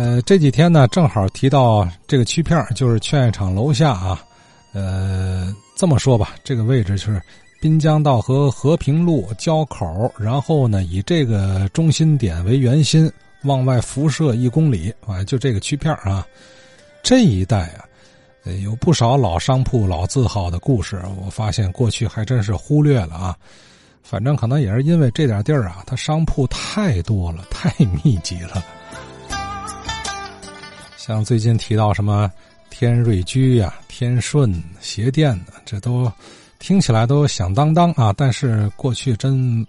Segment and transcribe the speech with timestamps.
[0.00, 4.18] 呃，这几天呢，正好提到这个区片就是劝业场楼下啊。
[4.72, 7.20] 呃，这么说吧，这个位置是
[7.60, 16.26] 滨江道和和平路交口，然后呢，以这个中心点为圆心，往外辐射一公里，啊，就这个区片啊。
[17.02, 17.84] 这一带啊，
[18.62, 20.98] 有不少老商铺、老字号的故事。
[21.22, 23.36] 我发现过去还真是忽略了啊。
[24.02, 27.70] 反正可能也是因为这点地儿啊，它商铺太多了，太
[28.02, 28.64] 密集了。
[31.00, 32.30] 像最近提到什么
[32.68, 36.12] 天瑞居呀、天顺鞋店的，这都
[36.58, 38.12] 听起来都响当当啊。
[38.14, 39.66] 但是过去真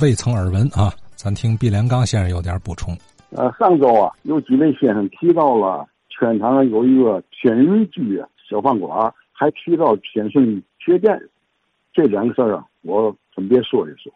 [0.00, 0.92] 未曾耳闻啊。
[1.14, 2.98] 咱听毕连刚先生有点补充。
[3.30, 11.16] 呃，上周啊，有几位先生提到了圈场有一个天瑞居小饭馆，还提到天顺鞋店，
[11.92, 14.12] 这两个事儿啊，我分别说一说。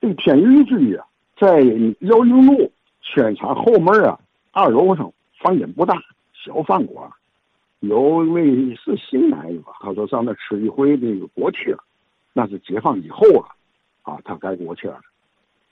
[0.00, 1.04] 这个天瑞居啊，
[1.40, 1.58] 在
[1.98, 2.70] 辽宁路
[3.02, 4.16] 圈场后门啊，
[4.52, 5.12] 二楼上。
[5.44, 7.06] 房间不大，小饭馆，
[7.80, 9.74] 有一位是新来的吧？
[9.80, 11.76] 他说上那吃一回那个锅贴，
[12.32, 13.46] 那是解放以后了，
[14.04, 14.98] 啊，他改锅贴了。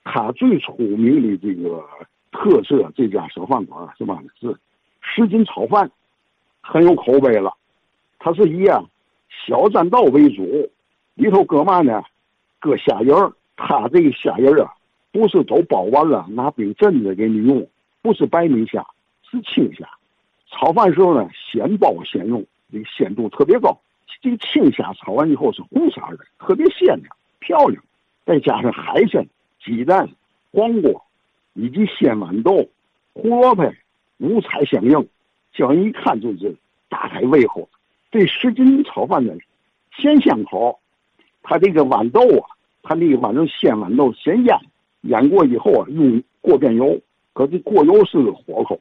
[0.04, 1.82] 他最出名的这个
[2.32, 4.22] 特色，这家小饭馆是吧？
[4.38, 4.54] 是
[5.00, 5.90] 什锦炒饭，
[6.60, 7.50] 很有口碑了。
[8.18, 8.84] 他是以啊
[9.46, 10.70] 小栈道为主，
[11.14, 12.04] 里头搁嘛呢？
[12.60, 13.32] 搁虾仁儿。
[13.56, 14.74] 他这个虾仁儿啊，
[15.12, 17.66] 不是都包完了拿冰镇着给你用，
[18.02, 18.86] 不是白米虾。
[19.32, 19.88] 是青虾，
[20.50, 23.80] 炒饭时候呢，现包现用，这个鲜度特别高。
[24.20, 27.82] 这个青虾炒完以后是红色的，特别鲜亮漂亮。
[28.26, 29.26] 再加上海参、
[29.64, 30.08] 鸡蛋、
[30.52, 31.00] 黄瓜，
[31.54, 32.68] 以及鲜豌豆、
[33.14, 33.72] 胡萝卜，
[34.18, 35.08] 五彩相映，
[35.54, 36.54] 叫人一看就是
[36.90, 37.66] 大开胃口。
[38.10, 39.32] 这十斤炒饭呢，
[39.96, 40.78] 鲜香口。
[41.42, 42.46] 它这个豌豆啊，
[42.82, 44.56] 它那个豌豆鲜豌豆先腌，
[45.00, 47.00] 腌过以后啊，用过遍油，
[47.32, 48.78] 可这过油是火候。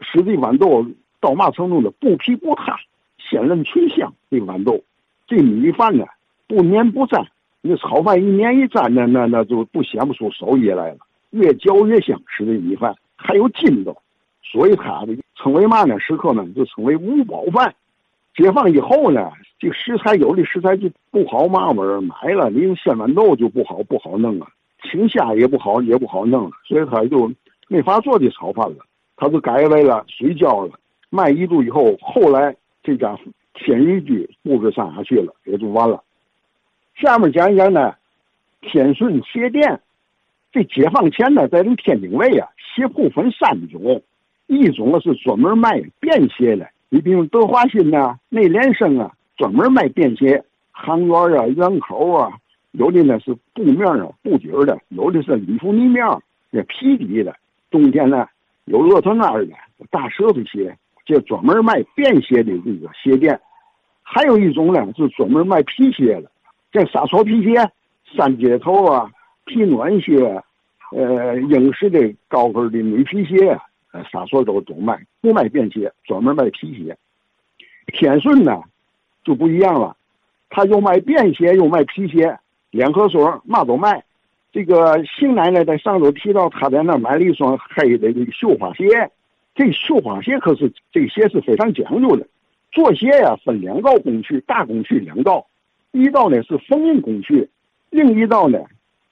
[0.00, 0.86] 使这豌豆
[1.20, 1.90] 到嘛程度呢？
[1.98, 2.76] 不皮不塌，
[3.18, 4.12] 鲜嫩醇香。
[4.30, 4.82] 这豌豆，
[5.26, 6.04] 这米饭呢
[6.46, 7.26] 不粘不粘。
[7.62, 10.98] 你炒饭一粘一粘的，那那就不显不出手艺来了。
[11.30, 13.96] 越嚼越香，吃这米饭还有筋道，
[14.42, 15.98] 所以它的称为嘛呢？
[15.98, 17.74] 食客呢就称为五宝饭。
[18.36, 24.46] 解放以后呢，这个食材有的食材就不好嘛味儿，买了你用鲜豌豆就不好不好弄了，
[24.82, 27.32] 青虾也不好也不好弄了，所以他就
[27.66, 28.84] 没法做这炒饭了。
[29.16, 30.78] 他就改为了水饺了，
[31.10, 33.18] 卖一度以后，后来这家
[33.54, 36.02] 天一居布置上下去了，也就完了。
[36.94, 37.94] 下面讲一讲呢，
[38.60, 39.80] 天顺鞋店。
[40.52, 44.02] 这解放前呢，在这天津卫啊，鞋铺分三种，
[44.46, 52.38] 一种是专门卖便鞋的，你比如德华新呐、内联升啊，专门卖便鞋，行员啊、圆口啊，
[52.72, 56.06] 有的呢是布面啊、布底的，有的是里弗尼面
[56.50, 57.34] 那皮底的，
[57.70, 58.26] 冬天呢。
[58.66, 59.52] 有骆驼那儿的
[59.90, 63.34] 大舌头鞋，就专门卖便鞋的这个鞋店；
[64.02, 66.30] 还有一种呢，是专门卖皮鞋的，
[66.72, 67.70] 这沙草皮鞋、
[68.16, 69.10] 三接头啊、
[69.44, 70.42] 皮暖鞋，
[70.90, 73.58] 呃，英式的高跟的女皮鞋，
[73.92, 76.96] 呃，啥所都都卖，不卖便鞋，专门卖皮鞋。
[77.86, 78.60] 天顺呢
[79.24, 79.96] 就不一样了，
[80.50, 82.36] 他又卖便鞋又卖皮鞋，
[82.72, 84.02] 两合所嘛都卖。
[84.56, 88.86] 这个邢奶奶在上周提到，她在那买了一双黑的这个绣花鞋。
[89.54, 92.26] 这绣花鞋可是这鞋是非常讲究的。
[92.72, 95.46] 做鞋呀，分两道工序，大工序两道，
[95.92, 97.46] 一道呢是缝纫工序，
[97.90, 98.58] 另一道呢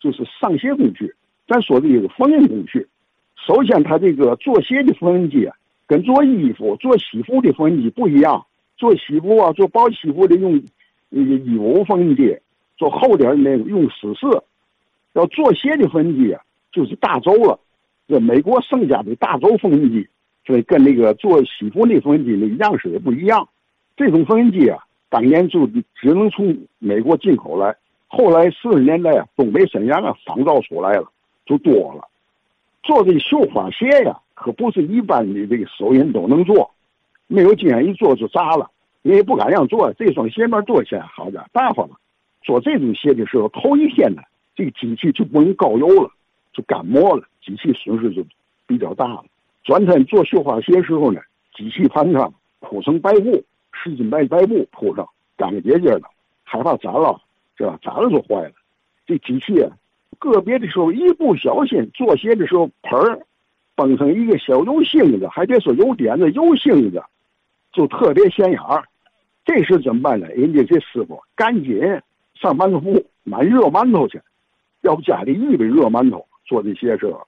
[0.00, 1.14] 就是上鞋工序。
[1.46, 2.88] 咱说的这个缝纫工序，
[3.36, 5.54] 首先它这个做鞋的缝纫机啊，
[5.86, 8.46] 跟做衣服、做西服的缝纫机不一样。
[8.78, 10.62] 做西服啊，做薄西服的用
[11.10, 12.34] 那个一五缝纫机，
[12.78, 14.42] 做厚点的那个用十四。
[15.14, 17.58] 要做鞋的缝纫机啊，就是大轴了，
[18.06, 20.08] 这美国盛家的大轴缝纫机，
[20.44, 23.48] 所以跟那个做西服那缝纫机那样式也不一样。
[23.96, 27.74] 这种缝纫机啊，当年就只能从美国进口来，
[28.08, 31.08] 后来四十年代啊，东北沈阳啊仿造出来了，
[31.46, 32.08] 就多了。
[32.82, 36.70] 做这绣花鞋呀，可不是一般的这个手艺人都能做，
[37.28, 38.68] 没有经验一做就砸了，
[39.02, 39.92] 你也不敢让做。
[39.92, 41.94] 这双鞋面做起来好点，大方了。
[42.42, 44.22] 做这种鞋的时候，头一天呢。
[44.56, 46.10] 这个机器就不能高油了，
[46.52, 48.24] 就干磨了，机器损失就
[48.66, 49.24] 比较大了。
[49.64, 51.20] 转天做绣花鞋时候呢，
[51.54, 53.42] 机器盘上铺层白布，
[53.72, 56.02] 十斤白白布铺上，干干净净的，
[56.44, 57.20] 害怕粘了，
[57.56, 57.78] 是吧？
[57.82, 58.52] 粘了就坏了。
[59.06, 59.70] 这机器啊，
[60.18, 63.20] 个别的时候一不小心做鞋的时候，盆儿
[63.74, 67.02] 崩成一个小油星子，还别说油点子、油星子，
[67.72, 68.84] 就特别显眼儿。
[69.44, 70.28] 这时怎么办呢？
[70.28, 71.80] 人家这师傅赶紧
[72.34, 74.20] 上馒头铺买热馒头去。
[74.84, 77.26] 要不家里预备热馒头做这鞋时候，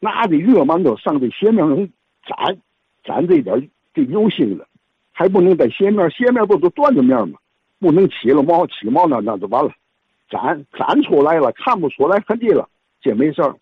[0.00, 2.56] 拿着热馒头上这鞋面上粘，
[3.02, 4.66] 沾这点这油性子，
[5.10, 7.38] 还不能在鞋面，鞋面不都缎子面吗？
[7.80, 9.72] 不能起了毛，起毛那那就完了，
[10.30, 12.68] 粘粘出来了，看不出来痕迹了，
[13.00, 13.54] 这没事儿。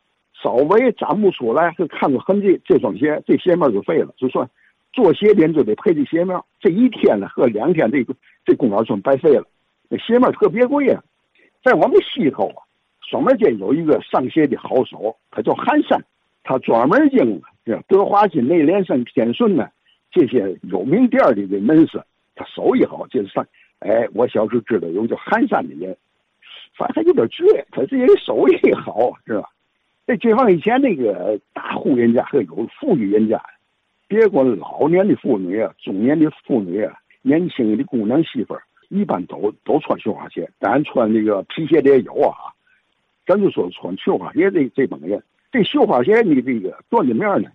[0.42, 4.48] 稍微粘不出来，就看出痕迹，这双鞋这鞋面就废了，就算
[4.92, 6.38] 做鞋垫就得配这鞋面。
[6.60, 8.14] 这一天呢和两天，这个
[8.44, 9.44] 这工作算白费了。
[9.88, 11.02] 那鞋面特别贵啊，
[11.64, 12.62] 在我们西头啊，
[13.10, 16.00] 双门街有一个上鞋的好手，他叫韩山，
[16.44, 17.42] 他专门经
[17.88, 19.68] 德华金、内联升、天顺呢
[20.12, 22.00] 这些有名店里的门市，
[22.36, 23.44] 他手艺好，就是上。
[23.80, 25.96] 哎，我小时候知道有个叫韩山的人，
[26.76, 29.48] 反正他有点倔，他这人手艺好，是吧？
[30.06, 33.42] 在解放以前那个大户人家和有富裕人家，
[34.06, 40.48] 别管老年的妇女啊，中年的妇女啊，年轻的姑娘媳妇儿，一般都都穿绣花鞋。
[40.60, 42.54] 当然穿那个皮鞋的也有啊。
[43.30, 45.22] 咱就说穿绣花鞋这这帮人，
[45.52, 47.48] 这绣花鞋的这个缎子面呢，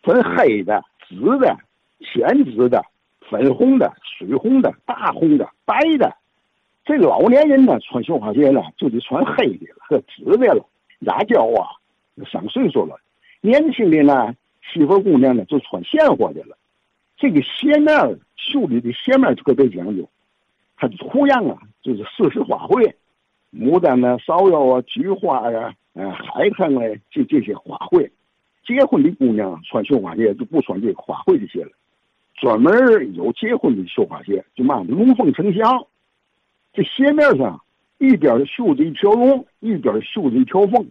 [0.00, 1.56] 分黑的、紫的、
[1.98, 2.80] 浅紫的、
[3.28, 6.14] 粉红的、水红的、大红的、白的。
[6.84, 10.64] 这老年人呢，穿绣花鞋呢，就得穿黑的了和紫的了，
[11.00, 11.74] 压胶啊。
[12.30, 12.96] 上岁数了，
[13.40, 14.32] 年轻的呢，
[14.62, 16.56] 媳妇姑娘呢就穿现货的了。
[17.16, 17.96] 这个鞋面
[18.36, 20.08] 绣的的鞋面特别讲究，
[20.76, 22.94] 它的图样啊就是四时花卉，
[23.52, 28.10] 牡丹呢、芍药啊、菊花呀、嗯海棠哎，这这些花卉。
[28.64, 31.70] 结婚的姑娘穿绣花鞋就不穿这花卉的鞋了，
[32.34, 35.86] 专门有结婚的绣花鞋，就嘛龙凤呈祥。
[36.72, 37.62] 这鞋面上
[37.98, 40.86] 一边绣着一条龙，一边绣着一条凤。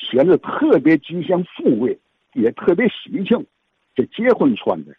[0.00, 1.98] 显得特别吉祥富贵，
[2.32, 3.44] 也特别喜庆。
[3.96, 4.94] 这结婚穿的，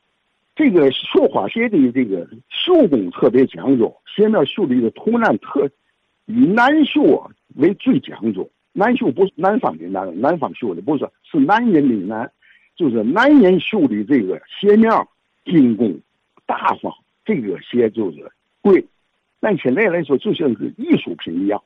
[0.58, 5.70] 这个绣花鞋的这个绣工特别讲究，鞋面绣的一个图案特
[6.30, 8.48] 以南绣为最讲究。
[8.72, 12.32] 南绣不是南方的南，南方绣的不是，是男人的男，
[12.76, 14.92] 就是男人绣的这个鞋面
[15.44, 16.00] 精工
[16.46, 16.94] 大方，
[17.26, 18.32] 这个鞋就是
[18.62, 18.86] 贵。
[19.40, 21.62] 但现在来说，就像是艺术品一样。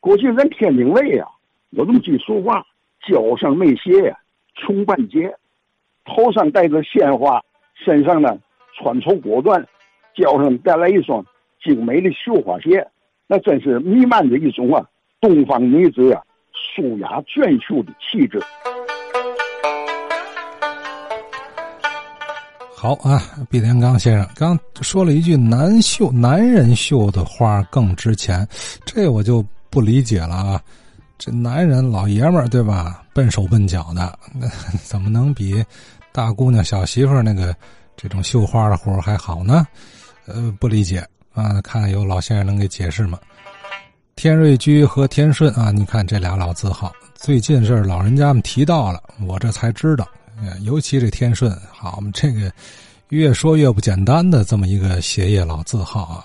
[0.00, 1.28] 过去咱天津卫啊。
[1.70, 2.66] 有这么句俗话
[3.06, 4.12] ：“脚上没鞋，
[4.56, 5.30] 穷半截；
[6.04, 7.40] 头上戴着鲜花，
[7.76, 8.36] 身上呢
[8.74, 9.64] 穿绸果缎，
[10.16, 11.24] 脚上带来一双
[11.62, 12.84] 精美的绣花鞋，
[13.32, 14.84] 那真是弥漫着一种啊
[15.20, 16.20] 东方女子啊
[16.52, 18.42] 素雅娟秀的气质。”
[22.74, 28.44] 好啊，毕连刚先生刚说了一句：“男绣男人绣的花更值钱。”
[28.84, 30.60] 这我就不理解了啊。
[31.16, 33.00] 这男人老爷们儿对吧？
[33.14, 34.48] 笨手笨脚的，那
[34.82, 35.64] 怎么能比
[36.10, 37.54] 大姑娘小媳妇那个
[37.96, 39.64] 这种绣花的活还好呢？
[40.26, 41.60] 呃，不理解啊！
[41.62, 43.18] 看看有老先生能给解释吗？
[44.16, 50.06] 天瑞居和天顺啊，你看这俩老字号，最近是老人家们提到了，我这才知道。
[50.62, 52.52] 尤其这天顺，好，我们这个
[53.08, 56.24] 越说越不简单的这么一个鞋业老字号啊。